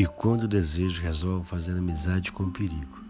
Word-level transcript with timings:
E 0.00 0.06
quando 0.06 0.44
o 0.44 0.48
desejo 0.48 1.02
resolve 1.02 1.46
fazer 1.46 1.72
amizade 1.72 2.32
com 2.32 2.44
o 2.44 2.50
perigo, 2.50 3.04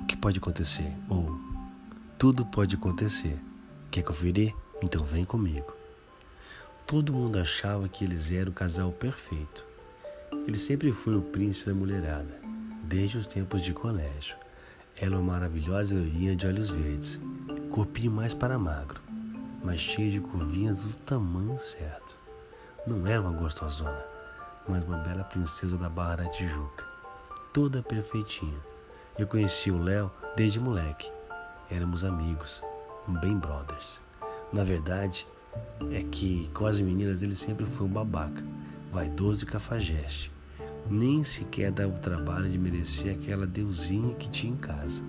o 0.00 0.04
que 0.04 0.16
pode 0.16 0.38
acontecer? 0.38 0.92
Ou 1.08 1.38
tudo 2.18 2.44
pode 2.44 2.74
acontecer. 2.74 3.40
Quer 3.88 4.02
conferir? 4.02 4.52
Então 4.82 5.04
vem 5.04 5.24
comigo. 5.24 5.72
Todo 6.84 7.12
mundo 7.12 7.38
achava 7.38 7.88
que 7.88 8.02
eles 8.02 8.32
eram 8.32 8.50
o 8.50 8.52
casal 8.52 8.90
perfeito. 8.90 9.64
Ele 10.44 10.58
sempre 10.58 10.90
foi 10.90 11.14
o 11.16 11.22
príncipe 11.22 11.66
da 11.66 11.74
mulherada, 11.74 12.40
desde 12.82 13.18
os 13.18 13.28
tempos 13.28 13.62
de 13.62 13.72
colégio. 13.72 14.36
Ela 15.00 15.14
é 15.14 15.18
uma 15.20 15.34
maravilhosa 15.34 15.94
loirinha 15.94 16.34
de 16.34 16.48
olhos 16.48 16.68
verdes, 16.70 17.20
corpinho 17.70 18.10
mais 18.10 18.34
para 18.34 18.58
magro, 18.58 19.00
mas 19.62 19.80
cheia 19.80 20.10
de 20.10 20.18
curvinhas 20.18 20.82
do 20.82 20.96
tamanho 20.96 21.60
certo. 21.60 22.18
Não 22.88 23.06
era 23.06 23.22
uma 23.22 23.38
gostosona, 23.38 24.09
mas 24.70 24.84
uma 24.84 24.98
bela 24.98 25.24
princesa 25.24 25.76
da 25.76 25.88
Barra 25.88 26.16
da 26.16 26.28
Tijuca, 26.28 26.84
toda 27.52 27.82
perfeitinha. 27.82 28.56
Eu 29.18 29.26
conheci 29.26 29.68
o 29.68 29.82
Léo 29.82 30.08
desde 30.36 30.60
moleque. 30.60 31.10
Éramos 31.68 32.04
amigos, 32.04 32.62
bem 33.20 33.36
brothers. 33.36 34.00
Na 34.52 34.62
verdade, 34.62 35.26
é 35.90 36.04
que 36.04 36.48
com 36.54 36.66
as 36.66 36.80
meninas 36.80 37.20
ele 37.20 37.34
sempre 37.34 37.66
foi 37.66 37.86
um 37.86 37.90
babaca, 37.90 38.44
vaidoso 38.92 39.42
e 39.42 39.46
cafajeste. 39.46 40.30
Nem 40.88 41.24
sequer 41.24 41.72
dava 41.72 41.92
o 41.92 41.98
trabalho 41.98 42.48
de 42.48 42.56
merecer 42.56 43.16
aquela 43.16 43.46
deusinha 43.46 44.14
que 44.14 44.30
tinha 44.30 44.52
em 44.52 44.56
casa. 44.56 45.02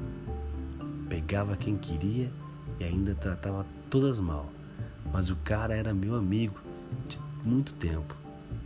Pegava 1.07 1.55
quem 1.55 1.77
queria 1.77 2.31
e 2.79 2.83
ainda 2.83 3.13
tratava 3.13 3.65
todas 3.91 4.19
mal. 4.19 4.49
Mas 5.13 5.29
o 5.29 5.35
cara 5.35 5.75
era 5.75 5.93
meu 5.93 6.15
amigo 6.15 6.59
de 7.07 7.19
muito 7.43 7.75
tempo 7.75 8.20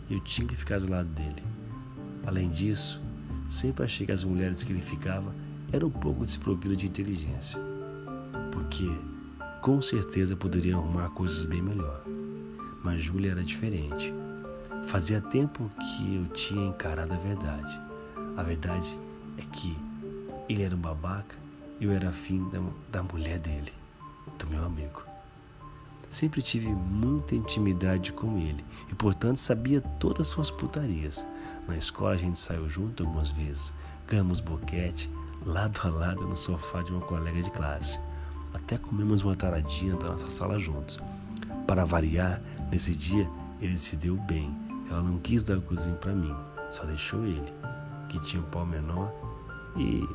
eu 0.09 0.19
tinha 0.19 0.47
que 0.47 0.55
ficar 0.55 0.79
do 0.79 0.89
lado 0.89 1.09
dele. 1.09 1.43
Além 2.25 2.49
disso, 2.49 3.01
sempre 3.47 3.85
achei 3.85 4.05
que 4.05 4.11
as 4.11 4.23
mulheres 4.23 4.63
que 4.63 4.71
ele 4.71 4.81
ficava 4.81 5.33
eram 5.71 5.87
um 5.87 5.91
pouco 5.91 6.25
desprovidas 6.25 6.77
de 6.77 6.87
inteligência. 6.87 7.59
Porque 8.51 8.89
com 9.61 9.81
certeza 9.81 10.35
poderia 10.35 10.75
arrumar 10.75 11.09
coisas 11.09 11.45
bem 11.45 11.61
melhor. 11.61 12.03
Mas 12.83 13.03
Júlia 13.03 13.31
era 13.31 13.43
diferente. 13.43 14.13
Fazia 14.85 15.19
tempo 15.19 15.71
que 15.79 16.15
eu 16.15 16.27
tinha 16.27 16.67
encarado 16.67 17.13
a 17.13 17.17
verdade. 17.17 17.79
A 18.37 18.43
verdade 18.43 18.99
é 19.37 19.41
que 19.41 19.75
ele 20.47 20.63
era 20.63 20.75
um 20.75 20.79
babaca 20.79 21.35
e 21.79 21.85
eu 21.85 21.91
era 21.91 22.09
afim 22.09 22.47
da, 22.49 22.61
da 22.91 23.03
mulher 23.03 23.39
dele, 23.39 23.73
do 24.37 24.47
meu 24.47 24.63
amigo. 24.63 25.14
Sempre 26.15 26.41
tive 26.41 26.69
muita 26.69 27.35
intimidade 27.35 28.13
com 28.13 28.37
ele 28.37 28.63
e, 28.89 28.95
portanto, 28.95 29.35
sabia 29.35 29.81
todas 29.81 30.21
as 30.21 30.27
suas 30.27 30.49
putarias. 30.49 31.27
Na 31.67 31.75
escola 31.75 32.11
a 32.11 32.15
gente 32.15 32.39
saiu 32.39 32.69
junto 32.69 33.03
algumas 33.03 33.31
vezes, 33.31 33.73
ganhamos 34.07 34.39
boquete, 34.39 35.11
lado 35.45 35.77
a 35.83 35.89
lado 35.89 36.25
no 36.25 36.37
sofá 36.37 36.81
de 36.81 36.93
uma 36.93 37.01
colega 37.01 37.43
de 37.43 37.51
classe. 37.51 37.99
Até 38.53 38.77
comemos 38.77 39.23
uma 39.23 39.35
taradinha 39.35 39.97
da 39.97 40.07
nossa 40.07 40.29
sala 40.29 40.57
juntos. 40.57 41.01
Para 41.67 41.83
variar, 41.83 42.41
nesse 42.71 42.95
dia 42.95 43.29
ele 43.59 43.75
se 43.75 43.97
deu 43.97 44.15
bem. 44.15 44.55
Ela 44.89 45.01
não 45.01 45.19
quis 45.19 45.43
dar 45.43 45.57
o 45.57 45.61
cozinho 45.63 45.97
para 45.97 46.13
mim, 46.13 46.33
só 46.69 46.85
deixou 46.85 47.25
ele, 47.25 47.53
que 48.07 48.21
tinha 48.21 48.41
um 48.41 48.45
pau 48.45 48.65
menor, 48.65 49.11
e 49.75 50.07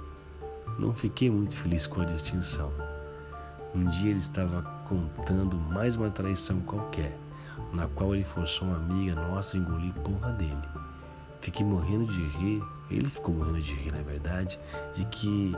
não 0.78 0.94
fiquei 0.94 1.30
muito 1.30 1.58
feliz 1.58 1.86
com 1.86 2.00
a 2.00 2.06
distinção. 2.06 2.72
Um 3.74 3.84
dia 3.84 4.08
ele 4.12 4.20
estava 4.20 4.79
contando 4.91 5.56
mais 5.56 5.94
uma 5.94 6.10
traição 6.10 6.60
qualquer, 6.62 7.16
na 7.72 7.86
qual 7.86 8.12
ele 8.12 8.24
forçou 8.24 8.66
uma 8.66 8.77
amiga 8.77 9.14
nossa 9.14 9.56
a 9.56 9.60
engolir 9.60 9.94
porra 9.94 10.32
dele. 10.32 10.69
Fiquei 11.41 11.64
morrendo 11.64 12.06
de 12.06 12.20
rir, 12.38 12.60
ele 12.91 13.06
ficou 13.06 13.32
morrendo 13.32 13.60
de 13.60 13.72
rir, 13.72 13.92
na 13.92 14.03
verdade, 14.03 14.59
de 14.92 15.04
que 15.04 15.54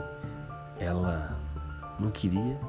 ela 0.79 1.35
não 1.99 2.11
queria 2.11 2.59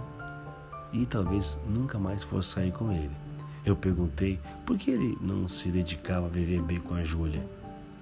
e 0.90 1.04
talvez 1.04 1.58
nunca 1.68 1.98
mais 1.98 2.22
fosse 2.22 2.52
sair 2.52 2.72
com 2.72 2.90
ele. 2.90 3.14
Eu 3.62 3.76
perguntei 3.76 4.40
por 4.64 4.78
que 4.78 4.90
ele 4.90 5.18
não 5.20 5.46
se 5.46 5.68
dedicava 5.68 6.26
a 6.26 6.30
viver 6.30 6.62
bem 6.62 6.80
com 6.80 6.94
a 6.94 7.04
Júlia, 7.04 7.46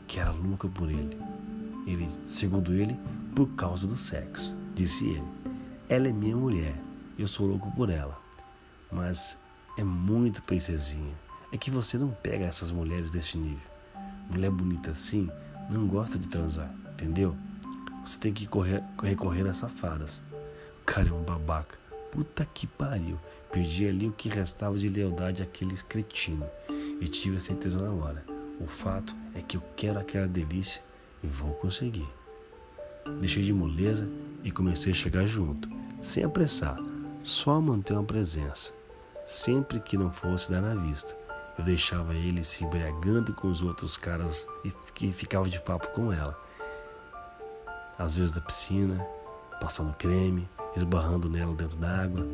que 0.07 0.21
era 0.21 0.31
louca 0.31 0.69
por 0.69 0.89
ele. 0.89 1.19
Ele, 1.85 2.09
segundo 2.29 2.73
ele, 2.73 2.97
por 3.35 3.49
causa 3.57 3.89
do 3.89 3.97
sexo, 3.97 4.57
disse 4.73 5.05
ele. 5.09 5.25
Ela 5.89 6.07
é 6.07 6.13
minha 6.13 6.37
mulher, 6.37 6.77
eu 7.19 7.27
sou 7.27 7.49
louco 7.49 7.69
por 7.73 7.91
ela. 7.91 8.22
Mas 8.93 9.39
é 9.79 9.83
muito 9.83 10.43
princesinha. 10.43 11.15
É 11.51 11.57
que 11.57 11.71
você 11.71 11.97
não 11.97 12.11
pega 12.11 12.45
essas 12.45 12.71
mulheres 12.71 13.11
desse 13.11 13.39
nível. 13.39 13.71
Mulher 14.31 14.51
bonita 14.51 14.91
assim 14.91 15.31
não 15.71 15.87
gosta 15.87 16.19
de 16.19 16.29
transar, 16.29 16.73
entendeu? 16.93 17.37
Você 18.05 18.19
tem 18.19 18.33
que 18.33 18.47
correr, 18.47 18.83
recorrer 19.03 19.47
a 19.47 19.53
safadas. 19.53 20.25
O 20.83 20.85
cara 20.85 21.09
é 21.09 21.13
um 21.13 21.23
babaca. 21.23 21.79
Puta 22.11 22.45
que 22.45 22.67
pariu. 22.67 23.19
Perdi 23.51 23.87
ali 23.87 24.09
o 24.09 24.13
que 24.13 24.29
restava 24.29 24.77
de 24.77 24.89
lealdade 24.89 25.43
àquele 25.43 25.77
cretino. 25.77 26.47
E 27.01 27.09
tive 27.09 27.37
a 27.37 27.41
certeza 27.41 27.79
na 27.79 27.91
hora. 27.91 28.25
O 28.61 28.67
fato 28.67 29.15
é 29.35 29.41
que 29.41 29.57
eu 29.57 29.63
quero 29.77 29.99
aquela 29.99 30.29
delícia 30.29 30.83
e 31.23 31.27
vou 31.27 31.55
conseguir. 31.55 32.09
Deixei 33.21 33.43
de 33.43 33.53
moleza 33.53 34.09
e 34.45 34.51
comecei 34.51 34.93
a 34.93 34.95
chegar 34.95 35.27
junto, 35.27 35.69
sem 36.01 36.25
apressar, 36.25 36.77
só 37.23 37.61
manter 37.61 37.95
uma 37.95 38.05
presença. 38.05 38.73
Sempre 39.25 39.79
que 39.79 39.97
não 39.97 40.11
fosse 40.11 40.51
dar 40.51 40.61
na 40.61 40.75
vista, 40.75 41.17
eu 41.57 41.65
deixava 41.65 42.13
ele 42.13 42.43
se 42.43 42.65
embriagando 42.65 43.33
com 43.33 43.49
os 43.49 43.63
outros 43.63 43.97
caras 43.97 44.47
e 44.65 44.71
que 44.93 45.13
ficava 45.13 45.49
de 45.49 45.61
papo 45.61 45.89
com 45.89 46.13
ela. 46.13 46.37
Às 47.97 48.17
vezes 48.17 48.33
da 48.33 48.41
piscina, 48.41 48.99
passando 49.61 49.97
creme, 49.97 50.49
esbarrando 50.77 51.29
nela 51.29 51.55
dentro 51.55 51.79
d'água, 51.79 52.27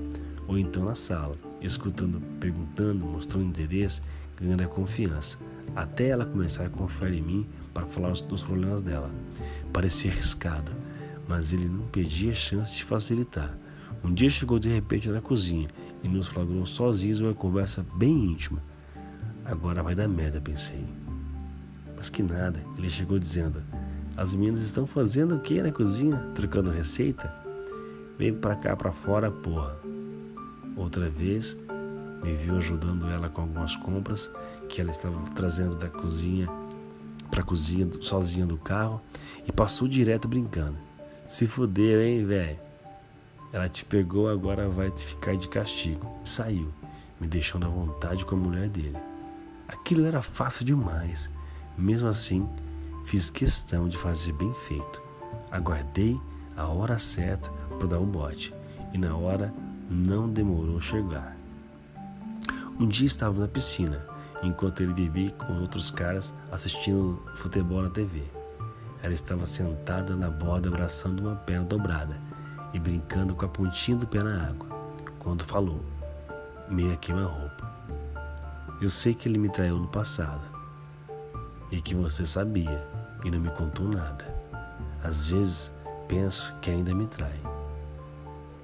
ou 0.47 0.57
então 0.57 0.87
na 0.87 0.95
sala, 0.95 1.35
escutando, 1.61 2.23
perguntando, 2.41 3.05
mostrando 3.05 3.45
interesse, 3.45 4.01
ganhando 4.41 4.63
a 4.63 4.69
confiança, 4.69 5.37
até 5.77 6.09
ela 6.09 6.25
começar 6.25 6.65
a 6.65 6.71
confiar 6.71 7.13
em 7.13 7.21
mim 7.21 7.49
para 7.75 7.87
falar 7.87 8.13
dos 8.13 8.43
problemas 8.43 8.81
dela. 8.81 9.11
Parecia 9.75 10.11
arriscado, 10.11 10.73
mas 11.29 11.53
ele 11.53 11.67
não 11.67 11.87
perdia 11.89 12.35
chance 12.35 12.77
de 12.77 12.85
facilitar. 12.85 13.55
Um 14.05 14.13
dia 14.15 14.31
chegou 14.31 14.59
de 14.59 14.69
repente 14.69 15.09
na 15.09 15.21
cozinha 15.21 15.69
e 16.03 16.09
nos 16.09 16.29
flagrou 16.29 16.65
sozinhos 16.65 17.21
uma 17.21 17.35
conversa 17.35 17.85
bem 17.95 18.27
íntima. 18.27 18.63
Agora 19.45 19.83
vai 19.83 19.95
dar 19.95 20.09
merda, 20.09 20.41
pensei. 20.41 20.85
Mas 21.97 22.09
que 22.09 22.23
nada, 22.23 22.63
ele 22.77 22.89
chegou 22.89 23.19
dizendo: 23.19 23.63
As 24.17 24.35
meninas 24.35 24.63
estão 24.63 24.87
fazendo 24.87 25.35
o 25.35 25.41
que 25.41 25.63
na 25.63 25.73
cozinha? 25.73 26.19
Trocando 26.35 26.71
receita? 26.71 27.33
Vem 28.19 28.33
pra 28.33 28.55
cá 28.55 28.77
pra 28.77 28.93
fora, 28.93 29.31
porra. 29.31 29.77
Outra 30.77 31.11
vez, 31.11 31.57
me 32.23 32.35
viu 32.35 32.57
ajudando 32.57 33.09
ela 33.09 33.29
com 33.29 33.43
algumas 33.43 33.75
compras 33.77 34.31
que 34.69 34.81
ela 34.81 34.91
estava 34.91 35.19
trazendo 35.35 35.77
da 35.77 35.89
cozinha 35.89 36.49
para 37.31 37.41
a 37.41 37.45
cozinha 37.45 37.89
sozinha 38.01 38.47
do 38.47 38.57
carro 38.57 39.01
e 39.47 39.53
passou 39.53 39.89
direto 39.89 40.29
brincando. 40.29 40.77
Se 41.27 41.47
fudeu, 41.47 42.01
hein, 42.03 42.25
velho? 42.25 42.68
Ela 43.51 43.69
te 43.69 43.85
pegou, 43.85 44.29
agora 44.29 44.69
vai 44.69 44.91
ficar 44.91 45.37
de 45.37 45.49
castigo. 45.49 46.07
Saiu, 46.23 46.73
me 47.19 47.27
deixando 47.27 47.67
à 47.67 47.69
vontade 47.69 48.25
com 48.25 48.35
a 48.35 48.39
mulher 48.39 48.69
dele. 48.69 48.99
Aquilo 49.67 50.05
era 50.05 50.21
fácil 50.21 50.67
demais. 50.67 51.31
Mesmo 51.77 52.09
assim, 52.09 52.47
fiz 53.07 53.31
questão 53.31 53.89
de 53.89 53.97
fazer 53.97 54.33
bem 54.33 54.53
feito. 54.53 55.03
Aguardei 55.51 56.21
a 56.57 56.67
hora 56.67 56.99
certa 56.99 57.51
para 57.79 57.87
dar 57.87 57.99
o 57.99 58.05
bote, 58.05 58.55
e 58.93 58.99
na 58.99 59.17
hora 59.17 59.53
não 59.89 60.29
demorou 60.29 60.81
chegar. 60.81 61.35
Um 62.79 62.87
dia 62.87 63.07
estava 63.07 63.41
na 63.41 63.49
piscina, 63.49 64.05
enquanto 64.43 64.83
ele 64.83 64.93
bebia 64.93 65.31
com 65.31 65.55
os 65.55 65.61
outros 65.61 65.91
caras 65.91 66.35
assistindo 66.53 67.23
futebol 67.35 67.83
na 67.83 67.91
TV. 67.91 68.23
Ela 69.03 69.15
estava 69.15 69.47
sentada 69.47 70.15
na 70.15 70.29
borda 70.29 70.69
abraçando 70.69 71.21
uma 71.21 71.37
perna 71.37 71.65
dobrada 71.65 72.28
e 72.73 72.79
brincando 72.79 73.35
com 73.35 73.45
a 73.45 73.49
pontinha 73.49 73.97
do 73.97 74.07
pé 74.07 74.23
na 74.23 74.49
água, 74.49 74.69
quando 75.19 75.45
falou, 75.45 75.85
meio 76.69 76.93
a 76.93 76.97
queima-roupa. 76.97 77.69
Eu 78.81 78.91
sei 78.91 79.15
que 79.15 79.29
ele 79.29 79.39
me 79.39 79.49
traiu 79.49 79.79
no 79.79 79.89
passado 79.89 80.47
e 81.71 81.81
que 81.81 81.95
você 81.95 82.25
sabia 82.25 82.87
e 83.25 83.31
não 83.31 83.41
me 83.41 83.51
contou 83.51 83.89
nada. 83.89 84.27
Às 85.03 85.31
vezes 85.31 85.73
penso 86.07 86.55
que 86.61 86.71
ainda 86.71 86.95
me 86.95 87.07
trai. 87.07 87.41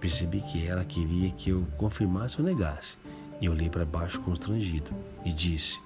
Percebi 0.00 0.40
que 0.40 0.66
ela 0.68 0.84
queria 0.84 1.30
que 1.30 1.50
eu 1.50 1.66
confirmasse 1.76 2.40
ou 2.40 2.46
negasse, 2.46 2.98
e 3.40 3.48
olhei 3.48 3.68
para 3.68 3.84
baixo 3.84 4.20
constrangido 4.20 4.90
e 5.24 5.32
disse: 5.32 5.80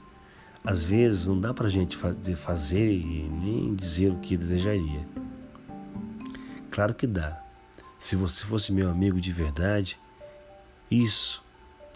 Às 0.65 0.82
vezes 0.82 1.26
não 1.26 1.41
dá 1.41 1.55
para 1.55 1.67
a 1.67 1.70
gente 1.70 1.97
fazer 2.37 2.93
e 2.93 3.29
nem 3.29 3.75
dizer 3.75 4.12
o 4.12 4.19
que 4.19 4.37
desejaria. 4.37 5.06
Claro 6.70 6.94
que 6.94 7.06
dá. 7.06 7.43
Se 7.98 8.14
você 8.16 8.44
fosse 8.44 8.72
meu 8.72 8.90
amigo 8.90 9.20
de 9.20 9.32
verdade, 9.32 9.98
isso 10.90 11.42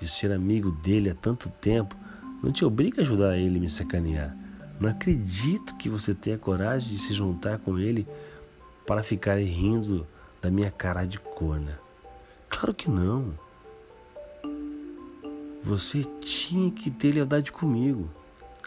de 0.00 0.08
ser 0.08 0.32
amigo 0.32 0.72
dele 0.72 1.10
há 1.10 1.14
tanto 1.14 1.49
tempo 1.49 1.96
não 2.43 2.50
te 2.50 2.64
obriga 2.64 3.00
a 3.00 3.04
ajudar 3.04 3.38
ele 3.38 3.58
a 3.58 3.60
me 3.60 3.70
sacanear. 3.70 4.37
Não 4.81 4.90
acredito 4.90 5.76
que 5.76 5.88
você 5.88 6.12
tenha 6.12 6.37
coragem 6.37 6.93
de 6.93 6.99
se 7.00 7.14
juntar 7.14 7.58
com 7.58 7.78
ele 7.78 8.06
para 8.84 9.02
ficar 9.02 9.38
rindo 9.38 10.04
da 10.40 10.50
minha 10.50 10.72
cara 10.72 11.04
de 11.04 11.20
corna. 11.20 11.78
Claro 12.49 12.75
que 12.75 12.90
não. 12.90 13.32
Você 15.62 16.04
tinha 16.20 16.69
que 16.72 16.90
ter 16.90 17.12
lealdade 17.14 17.52
comigo. 17.52 18.10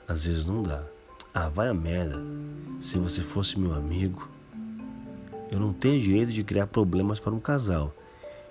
Às 0.07 0.23
vezes 0.23 0.45
não 0.45 0.63
dá. 0.63 0.81
Ah, 1.33 1.49
vai 1.49 1.67
a 1.67 1.73
merda. 1.73 2.17
Se 2.79 2.97
você 2.97 3.21
fosse 3.21 3.59
meu 3.59 3.73
amigo, 3.73 4.29
eu 5.51 5.59
não 5.59 5.74
tenho 5.74 6.01
direito 6.01 6.31
de 6.31 6.44
criar 6.44 6.68
problemas 6.68 7.19
para 7.19 7.33
um 7.33 7.39
casal, 7.39 7.94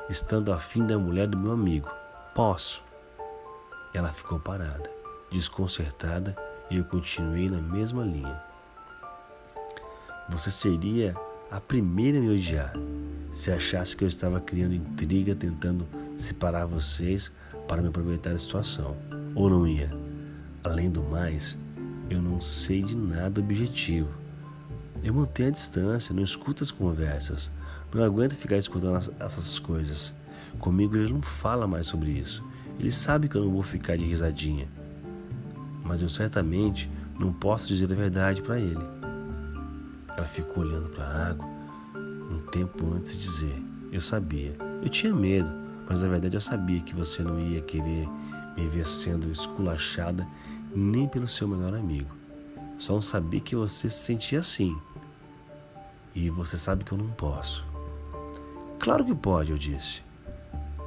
estando 0.08 0.52
afim 0.52 0.86
da 0.86 0.98
mulher 0.98 1.26
do 1.26 1.38
meu 1.38 1.52
amigo. 1.52 1.88
Posso. 2.34 2.82
Ela 3.92 4.12
ficou 4.12 4.38
parada, 4.38 4.90
desconcertada, 5.30 6.36
e 6.70 6.76
eu 6.76 6.84
continuei 6.84 7.48
na 7.48 7.60
mesma 7.60 8.04
linha. 8.04 8.42
Você 10.28 10.50
seria 10.50 11.14
a 11.50 11.60
primeira 11.60 12.18
a 12.18 12.20
me 12.20 12.30
odiar 12.30 12.72
se 13.34 13.50
achasse 13.50 13.96
que 13.96 14.04
eu 14.04 14.08
estava 14.08 14.40
criando 14.40 14.74
intriga 14.74 15.34
tentando 15.34 15.86
separar 16.16 16.66
vocês 16.66 17.32
para 17.66 17.82
me 17.82 17.88
aproveitar 17.88 18.30
da 18.30 18.38
situação. 18.38 18.96
Ou 19.34 19.50
não 19.50 19.66
ia? 19.66 19.90
Além 20.64 20.88
do 20.88 21.02
mais, 21.02 21.58
eu 22.08 22.22
não 22.22 22.40
sei 22.40 22.80
de 22.82 22.96
nada 22.96 23.40
objetivo. 23.40 24.23
Eu 25.04 25.12
mantenho 25.12 25.50
a 25.50 25.52
distância, 25.52 26.14
não 26.14 26.22
escuto 26.22 26.64
as 26.64 26.70
conversas, 26.70 27.52
não 27.92 28.02
aguento 28.02 28.32
ficar 28.32 28.56
escutando 28.56 29.12
essas 29.20 29.58
coisas. 29.58 30.14
Comigo 30.58 30.96
ele 30.96 31.12
não 31.12 31.20
fala 31.20 31.66
mais 31.66 31.86
sobre 31.86 32.10
isso. 32.10 32.42
Ele 32.78 32.90
sabe 32.90 33.28
que 33.28 33.36
eu 33.36 33.44
não 33.44 33.52
vou 33.52 33.62
ficar 33.62 33.98
de 33.98 34.04
risadinha. 34.04 34.66
Mas 35.84 36.00
eu 36.00 36.08
certamente 36.08 36.90
não 37.20 37.34
posso 37.34 37.68
dizer 37.68 37.92
a 37.92 37.94
verdade 37.94 38.40
para 38.40 38.58
ele. 38.58 38.82
Ela 40.16 40.26
ficou 40.26 40.64
olhando 40.64 40.88
para 40.88 41.04
a 41.04 41.28
água 41.28 41.46
um 42.30 42.38
tempo 42.50 42.90
antes 42.94 43.12
de 43.12 43.18
dizer: 43.18 43.62
Eu 43.92 44.00
sabia. 44.00 44.56
Eu 44.82 44.88
tinha 44.88 45.12
medo, 45.12 45.52
mas 45.86 46.00
na 46.00 46.08
verdade 46.08 46.34
eu 46.34 46.40
sabia 46.40 46.80
que 46.80 46.94
você 46.94 47.22
não 47.22 47.38
ia 47.38 47.60
querer 47.60 48.08
me 48.56 48.66
ver 48.68 48.88
sendo 48.88 49.30
esculachada 49.30 50.26
nem 50.74 51.06
pelo 51.06 51.28
seu 51.28 51.46
melhor 51.46 51.74
amigo. 51.74 52.23
Só 52.84 52.92
não 52.92 53.00
sabia 53.00 53.40
que 53.40 53.56
você 53.56 53.88
se 53.88 53.96
sentia 53.96 54.40
assim. 54.40 54.78
E 56.14 56.28
você 56.28 56.58
sabe 56.58 56.84
que 56.84 56.92
eu 56.92 56.98
não 56.98 57.08
posso. 57.12 57.64
Claro 58.78 59.06
que 59.06 59.14
pode, 59.14 59.52
eu 59.52 59.56
disse. 59.56 60.02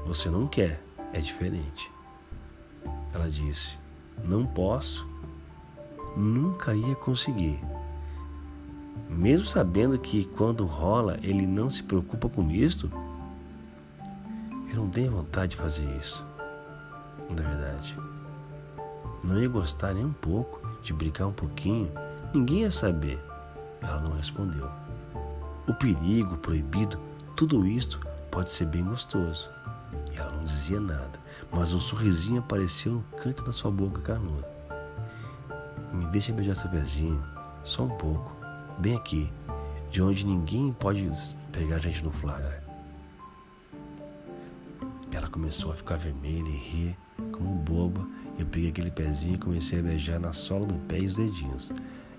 Você 0.05 0.29
não 0.29 0.45
quer 0.45 0.79
é 1.11 1.19
diferente. 1.19 1.91
Ela 3.11 3.27
disse: 3.27 3.79
Não 4.23 4.45
posso, 4.45 5.07
nunca 6.15 6.75
ia 6.75 6.93
conseguir. 6.93 7.59
Mesmo 9.09 9.47
sabendo 9.47 9.97
que 9.97 10.25
quando 10.37 10.67
rola 10.67 11.17
ele 11.23 11.47
não 11.47 11.67
se 11.67 11.81
preocupa 11.81 12.29
com 12.29 12.51
isto, 12.51 12.91
eu 14.69 14.75
não 14.75 14.87
tenho 14.87 15.13
vontade 15.13 15.53
de 15.53 15.57
fazer 15.57 15.89
isso. 15.97 16.23
Na 17.27 17.41
verdade, 17.41 17.97
não 19.23 19.41
ia 19.41 19.49
gostar 19.49 19.95
nem 19.95 20.05
um 20.05 20.13
pouco 20.13 20.66
de 20.81 20.93
brincar 20.93 21.27
um 21.27 21.33
pouquinho, 21.33 21.91
ninguém 22.33 22.61
ia 22.61 22.71
saber. 22.71 23.19
Ela 23.81 23.99
não 24.01 24.11
respondeu. 24.11 24.69
O 25.67 25.73
perigo, 25.73 26.35
o 26.35 26.37
proibido, 26.37 26.99
tudo 27.35 27.65
isto 27.67 27.99
pode 28.31 28.51
ser 28.51 28.65
bem 28.65 28.83
gostoso. 28.83 29.49
Ela 30.15 30.31
não 30.31 30.43
dizia 30.43 30.79
nada, 30.79 31.19
mas 31.51 31.73
um 31.73 31.79
sorrisinho 31.79 32.39
apareceu 32.39 32.93
no 32.93 33.03
canto 33.21 33.43
da 33.43 33.51
sua 33.51 33.69
boca 33.69 34.01
carnuda. 34.01 34.47
Me 35.93 36.05
deixa 36.07 36.33
beijar 36.33 36.55
seu 36.55 36.69
pezinho, 36.69 37.23
só 37.63 37.83
um 37.83 37.89
pouco, 37.97 38.35
bem 38.79 38.95
aqui, 38.95 39.31
de 39.89 40.01
onde 40.01 40.25
ninguém 40.25 40.73
pode 40.73 41.09
pegar 41.51 41.75
a 41.75 41.79
gente 41.79 42.03
no 42.03 42.11
flagra. 42.11 42.63
Ela 45.13 45.27
começou 45.27 45.71
a 45.71 45.75
ficar 45.75 45.97
vermelha 45.97 46.49
e 46.49 46.57
rir 46.57 46.97
como 47.37 47.55
boba. 47.55 48.05
Eu 48.37 48.45
peguei 48.45 48.69
aquele 48.69 48.91
pezinho 48.91 49.35
e 49.35 49.37
comecei 49.37 49.79
a 49.79 49.83
beijar 49.83 50.19
na 50.19 50.33
sola 50.33 50.65
do 50.65 50.75
pé 50.87 50.99
e 50.99 51.05
os 51.05 51.15
dedinhos. 51.15 51.71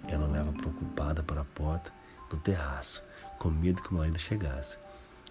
Ela 0.07 0.29
olhava 0.29 0.53
preocupada 0.53 1.23
para 1.23 1.43
a 1.43 1.45
porta 1.45 1.93
do 2.31 2.37
terraço, 2.37 3.03
com 3.39 3.51
medo 3.51 3.83
que 3.83 3.91
o 3.91 3.95
marido 3.95 4.19
chegasse. 4.19 4.79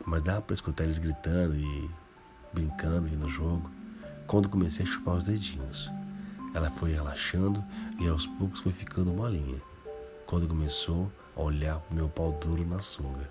Mas 0.05 0.21
dava 0.21 0.41
para 0.41 0.53
escutar 0.53 0.83
eles 0.83 0.99
gritando 0.99 1.55
e 1.55 1.89
brincando 2.53 3.07
e 3.07 3.15
no 3.15 3.27
jogo, 3.27 3.69
quando 4.27 4.49
comecei 4.49 4.85
a 4.85 4.87
chupar 4.87 5.15
os 5.15 5.25
dedinhos. 5.25 5.91
Ela 6.53 6.71
foi 6.71 6.91
relaxando 6.91 7.63
e 7.99 8.07
aos 8.07 8.25
poucos 8.25 8.61
foi 8.61 8.71
ficando 8.71 9.11
molinha. 9.11 9.61
Quando 10.25 10.47
começou 10.47 11.11
a 11.35 11.41
olhar 11.41 11.81
o 11.89 11.93
meu 11.93 12.09
pau 12.09 12.31
duro 12.33 12.65
na 12.65 12.79
sunga, 12.79 13.29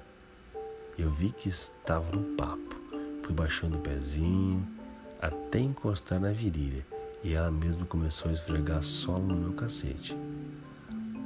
eu 0.99 1.11
vi 1.11 1.31
que 1.31 1.49
estava 1.49 2.11
no 2.15 2.37
papo. 2.37 2.77
Fui 3.23 3.35
baixando 3.35 3.79
o 3.79 3.81
pezinho 3.81 4.76
até 5.21 5.59
encostar 5.59 6.21
na 6.21 6.33
virilha 6.33 6.87
e 7.23 7.35
ela 7.35 7.51
mesma 7.51 7.87
começou 7.87 8.31
a 8.31 8.35
esfregar 8.35 8.83
solo 8.83 9.27
no 9.27 9.37
meu 9.37 9.53
cacete. 9.53 10.17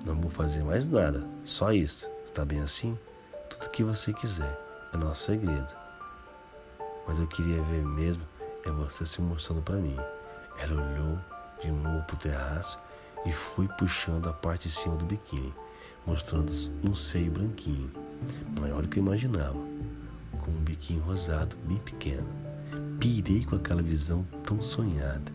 Não 0.07 0.21
vou 0.21 0.31
fazer 0.31 0.63
mais 0.63 0.87
nada, 0.87 1.27
só 1.45 1.73
isso. 1.73 2.09
Está 2.25 2.45
bem 2.45 2.61
assim? 2.61 2.99
Tudo 3.49 3.71
que 3.71 3.83
você 3.83 4.13
quiser. 4.13 4.59
É 4.93 4.97
nosso 4.97 5.27
segredo 5.27 5.77
mas 7.11 7.19
eu 7.19 7.27
queria 7.27 7.61
ver 7.63 7.85
mesmo 7.85 8.23
é 8.65 8.71
você 8.71 9.05
se 9.05 9.21
mostrando 9.21 9.63
para 9.63 9.75
mim. 9.75 9.97
Ela 10.59 10.81
olhou 10.81 11.19
de 11.61 11.69
novo 11.69 12.05
pro 12.05 12.17
terraço 12.17 12.79
e 13.27 13.33
fui 13.33 13.67
puxando 13.67 14.29
a 14.29 14.33
parte 14.33 14.69
de 14.69 14.75
cima 14.75 14.95
do 14.95 15.05
biquíni, 15.05 15.53
mostrando 16.07 16.53
um 16.85 16.95
seio 16.95 17.33
branquinho, 17.33 17.91
maior 18.61 18.83
do 18.83 18.89
que 18.89 19.01
eu 19.01 19.03
imaginava, 19.03 19.59
com 20.41 20.53
um 20.53 20.63
biquinho 20.63 21.03
rosado 21.03 21.57
bem 21.65 21.79
pequeno. 21.79 22.29
Pirei 23.01 23.47
com 23.47 23.57
aquela 23.57 23.81
visão 23.81 24.27
tão 24.45 24.61
sonhada 24.61 25.33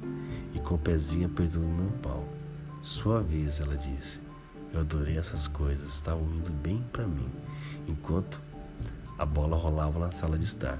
e 0.53 0.59
com 0.59 0.75
o 0.75 0.77
pezinho 0.77 1.25
apertando 1.25 1.65
meu 1.65 1.89
pau. 2.00 2.23
Sua 2.83 3.23
vez, 3.23 3.59
ela 3.59 3.75
disse. 3.75 4.21
Eu 4.71 4.81
adorei 4.81 5.17
essas 5.17 5.47
coisas, 5.47 5.88
estavam 5.88 6.29
indo 6.35 6.51
bem 6.51 6.85
para 6.91 7.07
mim, 7.07 7.27
enquanto 7.88 8.39
a 9.17 9.25
bola 9.25 9.57
rolava 9.57 9.97
na 10.00 10.12
sala 10.12 10.38
de 10.38 10.45
estar. 10.45 10.77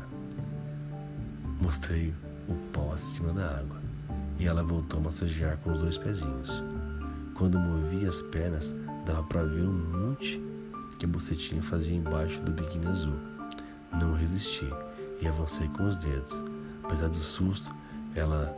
Mostrei 1.60 2.14
o 2.48 2.54
pau 2.72 2.94
acima 2.94 3.34
da 3.34 3.58
água 3.58 3.82
e 4.38 4.46
ela 4.46 4.62
voltou 4.62 5.00
a 5.00 5.04
massagear 5.04 5.58
com 5.58 5.72
os 5.72 5.80
dois 5.80 5.98
pezinhos. 5.98 6.63
Quando 7.34 7.58
movi 7.58 8.06
as 8.06 8.22
pernas, 8.22 8.75
dava 9.08 9.24
para 9.24 9.44
ver 9.44 9.63
um 9.63 9.74
monte 9.74 10.39
que 11.00 11.06
a 11.06 11.10
bocetinha 11.10 11.63
fazia 11.63 11.98
embaixo 11.98 12.39
do 12.42 12.51
biquíni 12.51 12.86
azul. 12.86 13.18
Não 14.00 14.13
resisti 14.13 14.70
e 15.20 15.27
avancei 15.27 15.68
com 15.70 15.88
os 15.88 15.96
dedos. 15.96 16.55
Apesar 16.86 17.10
do 17.10 17.15
susto, 17.15 17.74
ela 18.15 18.56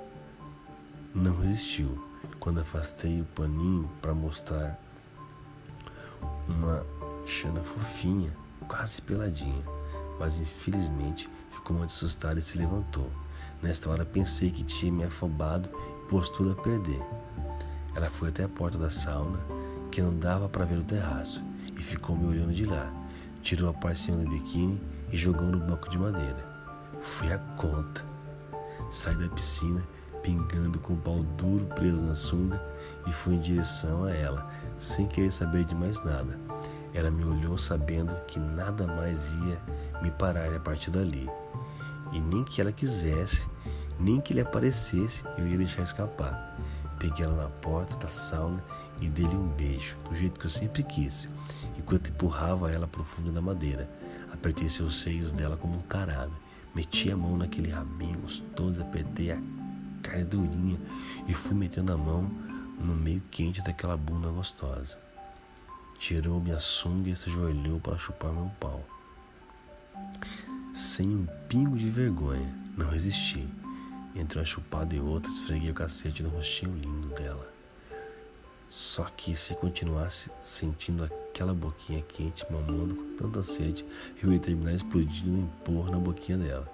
não 1.16 1.40
resistiu 1.40 1.98
quando 2.42 2.60
afastei 2.60 3.22
o 3.22 3.26
paninho 3.26 3.90
para 4.02 4.14
mostrar 4.14 4.78
uma 6.46 6.86
chana 7.26 7.62
fofinha, 7.62 8.36
quase 8.68 9.02
peladinha, 9.02 9.64
mas 10.20 10.40
infelizmente 10.40 11.30
ficou 11.52 11.78
muito 11.78 11.92
assustada 11.92 12.38
e 12.38 12.44
se 12.44 12.58
levantou. 12.58 13.10
Nesta 13.64 13.90
hora 13.90 14.04
pensei 14.04 14.52
que 14.52 14.64
tinha 14.64 14.92
me 14.92 15.06
afobado 15.06 15.70
e 15.70 16.10
pôs 16.10 16.30
tudo 16.30 16.52
a 16.52 16.56
perder. 16.62 17.02
Ela 17.96 18.10
foi 18.10 18.28
até 18.28 18.44
a 18.44 18.50
porta 18.50 18.78
da 18.78 18.90
sauna, 18.90 19.40
que 19.90 20.02
não 20.02 20.14
dava 20.14 20.50
para 20.50 20.66
ver 20.66 20.78
o 20.78 20.84
terraço, 20.84 21.42
e 21.74 21.82
ficou 21.82 22.16
me 22.16 22.28
olhando 22.28 22.54
de 22.54 22.66
lá. 22.66 22.92
Tirou 23.42 23.70
a 23.70 23.74
parcinha 23.74 24.18
do 24.18 24.30
biquíni 24.30 24.82
e 25.12 25.18
jogou 25.18 25.48
no 25.48 25.60
banco 25.60 25.90
de 25.90 25.98
madeira. 25.98 26.46
Foi 27.02 27.32
a 27.32 27.38
conta. 27.38 28.17
Saí 28.90 29.16
da 29.16 29.30
piscina, 29.30 29.88
pingando 30.22 30.80
com 30.80 30.94
o 30.94 30.98
pau 30.98 31.24
duro 31.38 31.66
preso 31.68 32.02
na 32.02 32.16
sunga, 32.16 32.62
e 33.06 33.12
fui 33.12 33.36
em 33.36 33.42
direção 33.42 34.04
a 34.04 34.12
ela, 34.12 34.52
sem 34.78 35.08
querer 35.08 35.32
saber 35.32 35.66
de 35.66 35.76
mais 35.76 36.02
nada. 36.04 36.40
Ela 36.94 37.12
me 37.12 37.24
olhou 37.24 37.58
sabendo 37.58 38.16
que 38.28 38.40
nada 38.40 38.88
mais 38.88 39.30
ia 39.30 39.62
me 40.02 40.12
parar 40.12 40.54
a 40.54 40.60
partir 40.60 40.90
dali 40.92 41.30
e 42.12 42.20
nem 42.20 42.44
que 42.44 42.62
ela 42.62 42.72
quisesse, 42.72 43.48
nem 44.00 44.22
que 44.22 44.34
ele 44.34 44.42
aparecesse, 44.42 45.24
eu 45.38 45.48
ia 45.48 45.58
deixar 45.58 45.84
escapar. 45.84 46.56
Peguei 47.00 47.26
ela 47.26 47.44
na 47.44 47.50
porta 47.50 47.96
da 47.98 48.08
sauna 48.08 48.64
e 49.00 49.08
dei-lhe 49.08 49.36
um 49.36 49.48
beijo, 49.48 49.98
do 50.10 50.16
jeito 50.16 50.40
que 50.40 50.46
eu 50.46 50.50
sempre 50.50 50.84
quis, 50.84 51.30
enquanto 51.78 52.10
empurrava 52.10 52.72
ela 52.72 52.88
para 52.88 53.02
o 53.02 53.06
fundo 53.06 53.32
da 53.32 53.42
madeira. 53.42 53.90
Apertei 54.32 54.70
seus 54.70 55.02
seios 55.02 55.32
dela 55.32 55.58
como 55.58 55.76
um 55.76 55.82
tarado. 55.82 56.34
Meti 56.78 57.12
a 57.12 57.18
mão 57.18 57.36
naquele 57.36 57.72
rabinho 57.72 58.20
gostoso, 58.20 58.80
apertei 58.80 59.32
a 59.32 59.38
carne 60.04 60.26
durinha 60.26 60.80
e 61.28 61.34
fui 61.34 61.56
metendo 61.56 61.92
a 61.92 61.98
mão 61.98 62.30
no 62.80 62.94
meio 62.94 63.24
quente 63.32 63.64
daquela 63.64 63.98
bunda 63.98 64.30
gostosa. 64.30 64.96
Tirou 65.98 66.40
minha 66.40 66.60
sunga 66.60 67.10
e 67.10 67.16
se 67.16 67.32
ajoelhou 67.32 67.80
para 67.80 67.98
chupar 67.98 68.32
meu 68.32 68.52
pau 68.60 68.86
sem 70.72 71.10
um 71.10 71.26
pingo 71.50 71.76
de 71.76 71.90
vergonha. 71.90 72.54
Não 72.78 72.88
resisti. 72.88 73.50
Entre 74.16 74.38
uma 74.38 74.46
chupada 74.46 74.96
e 74.96 75.00
outra, 75.00 75.32
esfreguei 75.32 75.72
o 75.72 75.74
cacete 75.74 76.22
no 76.22 76.30
rostinho 76.30 76.76
lindo 76.76 77.08
dela. 77.16 77.52
Só 78.70 79.06
que 79.06 79.36
se 79.36 79.56
continuasse 79.56 80.30
sentindo 80.44 81.04
aquela 81.38 81.54
boquinha 81.54 82.02
quente 82.02 82.52
mamando 82.52 82.96
com 82.96 83.16
tanta 83.16 83.44
sede, 83.44 83.86
eu 84.24 84.34
ia 84.34 84.40
terminar 84.40 84.74
explodindo 84.74 85.30
um 85.30 85.44
empurro 85.44 85.92
na 85.92 86.00
boquinha 86.00 86.36
dela. 86.36 86.68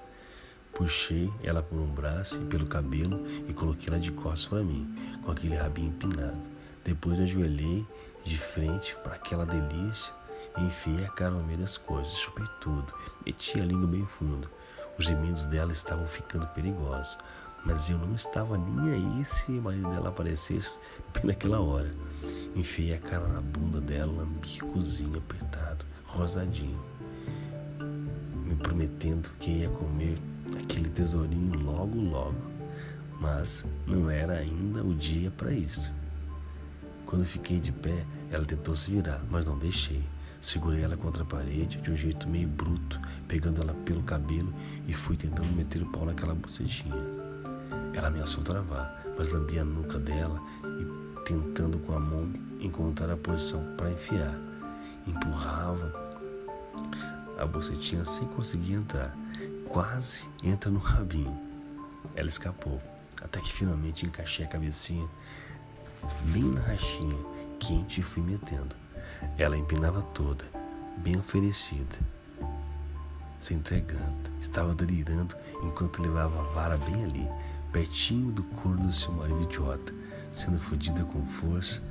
Puxei 0.72 1.30
ela 1.44 1.62
por 1.62 1.78
um 1.78 1.88
braço 1.88 2.42
e 2.42 2.46
pelo 2.46 2.66
cabelo 2.66 3.22
e 3.46 3.54
coloquei 3.54 3.90
ela 3.90 4.00
de 4.00 4.14
costas 4.14 4.46
para 4.46 4.64
mim, 4.64 4.88
com 5.22 5.32
aquele 5.32 5.56
rabinho 5.56 5.90
empinado. 5.90 6.40
Depois 6.82 7.18
me 7.18 7.26
ajoelhei 7.26 7.86
de 8.24 8.38
frente 8.38 8.96
para 9.04 9.16
aquela 9.16 9.46
delícia 9.46 10.14
e 10.58 10.62
enfiei 10.62 11.04
a 11.04 11.10
cara 11.10 11.32
no 11.32 11.44
meio 11.44 11.60
das 11.60 11.78
coisas, 11.78 12.14
chupei 12.14 12.46
tudo, 12.62 12.94
meti 13.26 13.60
a 13.60 13.66
língua 13.66 13.88
bem 13.88 14.06
fundo. 14.06 14.50
Os 14.98 15.06
gemidos 15.06 15.46
dela 15.46 15.74
estavam 15.74 16.08
ficando 16.08 16.48
perigosos, 16.48 17.18
mas 17.66 17.90
eu 17.90 17.98
não 17.98 18.14
estava 18.14 18.58
nem 18.58 18.94
aí 18.94 19.26
se 19.26 19.52
o 19.52 19.62
marido 19.62 19.90
dela 19.90 20.10
aparecesse 20.10 20.78
bem 21.14 21.26
naquela 21.32 21.62
hora. 21.62 21.94
Enfiei 22.56 22.94
a 22.94 23.00
cara 23.00 23.28
na 23.28 23.42
bunda 23.42 23.80
dela, 23.82 24.12
lambi 24.12 24.60
apertado, 25.18 25.86
rosadinho, 26.06 26.80
me 28.46 28.56
prometendo 28.56 29.32
que 29.40 29.52
ia 29.52 29.70
comer 29.70 30.18
aquele 30.62 30.90
tesourinho 30.90 31.60
logo, 31.60 32.00
logo. 32.00 32.54
Mas 33.20 33.66
não 33.88 34.10
era 34.10 34.34
ainda 34.34 34.84
o 34.84 34.94
dia 34.94 35.32
para 35.32 35.52
isso. 35.52 35.92
Quando 37.06 37.24
fiquei 37.26 37.60
de 37.60 37.72
pé, 37.72 38.06
ela 38.32 38.46
tentou 38.46 38.76
se 38.76 38.92
virar, 38.92 39.24
mas 39.30 39.46
não 39.46 39.58
deixei. 39.58 40.04
Segurei 40.42 40.84
ela 40.84 40.98
contra 40.98 41.24
a 41.24 41.26
parede 41.26 41.80
de 41.80 41.90
um 41.90 41.96
jeito 41.96 42.28
meio 42.28 42.50
bruto, 42.50 43.00
pegando 43.28 43.62
ela 43.62 43.74
pelo 43.86 44.04
cabelo 44.04 44.54
e 44.88 44.94
fui 44.94 45.16
tentando 45.16 45.54
meter 45.54 45.82
o 45.82 45.86
pau 45.86 46.06
naquela 46.06 46.36
bucetinha. 46.36 47.23
Ela 47.94 48.08
ameaçou 48.08 48.44
travar, 48.44 49.04
mas 49.18 49.30
lambi 49.30 49.60
a 49.60 49.64
nuca 49.64 50.00
dela 50.00 50.42
e 50.64 51.24
tentando 51.24 51.78
com 51.80 51.96
a 51.96 52.00
mão 52.00 52.32
encontrar 52.60 53.12
a 53.12 53.18
posição 53.18 53.64
para 53.78 53.92
enfiar. 53.92 54.36
Empurrava 55.06 55.94
a 57.38 57.46
bucetinha 57.46 58.06
sem 58.06 58.28
conseguir 58.30 58.74
entrar. 58.74 59.16
Quase 59.68 60.28
entra 60.44 60.72
no 60.72 60.80
rabinho. 60.80 61.38
Ela 62.16 62.28
escapou, 62.28 62.82
até 63.22 63.40
que 63.40 63.52
finalmente 63.52 64.06
encaixei 64.06 64.46
a 64.46 64.48
cabecinha 64.48 65.08
bem 66.26 66.44
na 66.44 66.62
rachinha, 66.62 67.18
quente 67.60 68.00
e 68.00 68.04
fui 68.04 68.22
metendo. 68.22 68.76
Ela 69.38 69.58
empinava 69.58 70.02
toda, 70.02 70.46
bem 70.98 71.18
oferecida, 71.18 71.96
se 73.40 73.54
entregando. 73.54 74.32
Estava 74.40 74.74
delirando 74.74 75.36
enquanto 75.64 76.02
levava 76.02 76.40
a 76.40 76.44
vara 76.54 76.78
bem 76.78 77.04
ali, 77.04 77.28
pertinho 77.74 78.32
do 78.32 78.44
corno 78.44 78.88
do 78.88 78.94
seu 78.94 79.12
marido 79.12 79.44
idiota, 79.44 79.94
sendo 80.32 80.58
fodida 80.60 81.04
com 81.04 81.26
força 81.26 81.82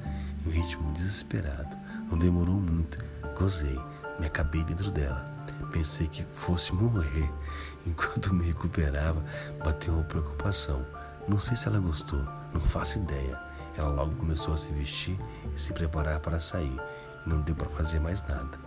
em 0.45 0.49
um 0.49 0.53
ritmo 0.53 0.93
desesperado. 0.93 1.77
Não 2.11 2.17
demorou 2.17 2.55
muito, 2.55 2.99
gozei, 3.39 3.79
me 4.19 4.27
acabei 4.27 4.65
dentro 4.65 4.91
dela. 4.91 5.31
Pensei 5.71 6.07
que 6.07 6.25
fosse 6.33 6.75
morrer. 6.75 7.31
Enquanto 7.85 8.33
me 8.33 8.47
recuperava, 8.47 9.23
bateu 9.63 9.93
uma 9.93 10.05
preocupação. 10.05 10.87
Não 11.29 11.39
sei 11.39 11.57
se 11.57 11.69
ela 11.69 11.79
gostou, 11.79 12.23
não 12.55 12.61
faço 12.61 12.99
ideia. 12.99 13.39
Ela 13.77 13.91
logo 13.91 14.15
começou 14.17 14.55
a 14.55 14.57
se 14.57 14.73
vestir 14.73 15.19
e 15.55 15.61
se 15.61 15.73
preparar 15.73 16.21
para 16.21 16.41
sair 16.41 16.81
não 17.27 17.41
deu 17.41 17.55
para 17.55 17.69
fazer 17.71 18.01
mais 18.01 18.23
nada. 18.23 18.59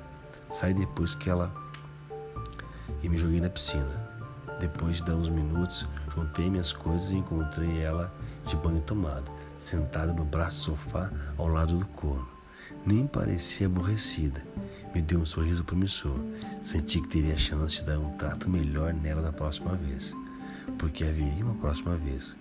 Saí 0.50 0.74
depois 0.74 1.16
que 1.16 1.30
ela 1.30 1.54
e 3.02 3.10
me 3.10 3.18
joguei 3.18 3.40
na 3.40 3.50
piscina. 3.50 4.16
Depois 4.60 4.98
de 4.98 5.04
dar 5.04 5.16
uns 5.16 5.30
minutos, 5.30 5.88
juntei 6.16 6.50
minhas 6.50 6.72
coisas 6.72 7.12
e 7.12 7.16
encontrei 7.16 7.82
ela 7.82 8.14
de 8.46 8.56
banho 8.56 8.82
tomado, 8.82 9.32
sentada 9.58 10.14
no 10.14 10.24
braço 10.24 10.72
do 10.72 10.78
sofá 10.78 11.12
ao 11.38 11.48
lado 11.48 11.78
do 11.78 11.86
corno. 11.88 12.28
Nem 12.86 13.06
parecia 13.06 13.68
aborrecida. 13.68 14.42
Me 14.94 15.02
deu 15.02 15.20
um 15.20 15.26
sorriso 15.26 15.64
promissor. 15.64 16.20
Senti 16.62 17.02
que 17.02 17.08
teria 17.08 17.34
a 17.34 17.38
chance 17.38 17.76
de 17.76 17.86
dar 17.86 18.00
um 18.00 18.12
trato 18.18 18.50
melhor 18.50 18.94
nela 18.94 19.22
da 19.22 19.32
próxima 19.32 19.76
vez. 19.76 20.16
Porque 20.78 21.04
haveria 21.04 21.44
uma 21.44 21.56
próxima 21.56 21.96
vez. 21.96 22.38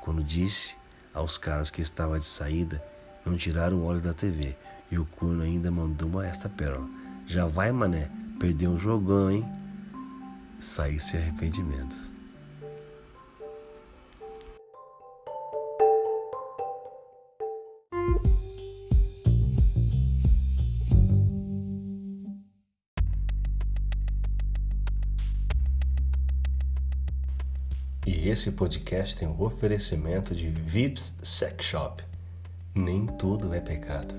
Quando 0.00 0.22
disse 0.22 0.76
aos 1.14 1.38
caras 1.38 1.70
que 1.70 1.80
estava 1.80 2.18
de 2.18 2.24
saída, 2.24 2.82
não 3.24 3.36
tiraram 3.36 3.78
o 3.78 3.84
óleo 3.84 4.00
da 4.00 4.12
TV, 4.12 4.56
e 4.90 4.98
o 4.98 5.04
corno 5.04 5.42
ainda 5.42 5.70
mandou 5.70 6.08
uma 6.08 6.26
esta 6.26 6.48
pérola. 6.48 6.88
Já 7.26 7.46
vai, 7.46 7.70
mané, 7.70 8.10
perdeu 8.38 8.70
um 8.70 8.78
jogão, 8.78 9.30
hein? 9.30 9.46
Saí 10.58 10.98
sem 10.98 11.20
arrependimentos. 11.20 12.11
Esse 28.32 28.50
podcast 28.52 29.14
tem 29.14 29.28
o 29.28 29.32
um 29.32 29.42
oferecimento 29.42 30.34
de 30.34 30.48
Vips 30.48 31.12
Sex 31.22 31.66
Shop. 31.66 32.02
Nem 32.74 33.06
tudo 33.06 33.52
é 33.52 33.60
pecado. 33.60 34.14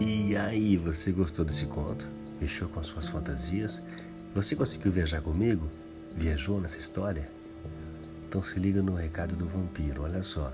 E 0.00 0.36
aí, 0.36 0.76
você 0.76 1.10
gostou 1.10 1.44
desse 1.44 1.66
conto? 1.66 2.08
Fechou 2.38 2.68
com 2.68 2.80
suas 2.82 3.08
fantasias? 3.08 3.82
Você 4.36 4.54
conseguiu 4.54 4.92
viajar 4.92 5.20
comigo? 5.20 5.68
Viajou 6.14 6.60
nessa 6.60 6.78
história? 6.78 7.39
Então 8.30 8.40
se 8.40 8.60
liga 8.60 8.80
no 8.80 8.94
recado 8.94 9.34
do 9.34 9.48
vampiro, 9.48 10.04
olha 10.04 10.22
só. 10.22 10.52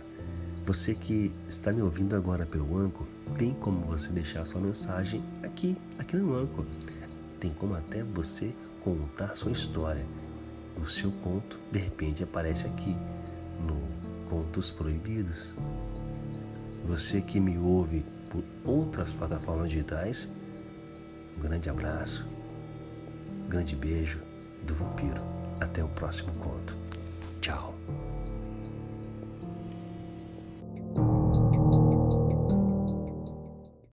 Você 0.64 0.94
que 0.94 1.30
está 1.46 1.70
me 1.70 1.82
ouvindo 1.82 2.16
agora 2.16 2.46
pelo 2.46 2.78
Anco, 2.78 3.06
tem 3.36 3.52
como 3.52 3.82
você 3.82 4.10
deixar 4.12 4.46
sua 4.46 4.62
mensagem 4.62 5.22
aqui, 5.42 5.76
aqui 5.98 6.16
no 6.16 6.34
Anco. 6.34 6.64
Tem 7.38 7.52
como 7.52 7.74
até 7.74 8.02
você 8.02 8.54
contar 8.80 9.36
sua 9.36 9.52
história. 9.52 10.06
O 10.82 10.86
seu 10.86 11.12
conto, 11.22 11.60
de 11.70 11.78
repente, 11.78 12.24
aparece 12.24 12.66
aqui 12.66 12.96
no 13.60 13.78
Contos 14.30 14.70
Proibidos. 14.70 15.54
Você 16.88 17.20
que 17.20 17.38
me 17.38 17.58
ouve 17.58 18.06
por 18.30 18.42
outras 18.64 19.12
plataformas 19.12 19.70
digitais, 19.70 20.30
um 21.36 21.40
grande 21.42 21.68
abraço, 21.68 22.26
um 23.44 23.50
grande 23.50 23.76
beijo 23.76 24.22
do 24.66 24.74
vampiro. 24.74 25.20
Até 25.60 25.84
o 25.84 25.88
próximo 25.88 26.32
conto. 26.36 26.85
ciao. 27.46 27.75